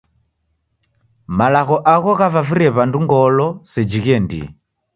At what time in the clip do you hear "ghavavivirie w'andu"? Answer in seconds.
2.19-2.99